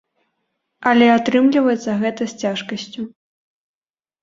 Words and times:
Але 0.91 1.09
атрымліваецца 1.17 1.91
гэта 2.01 2.21
з 2.33 2.41
цяжкасцю. 2.47 3.01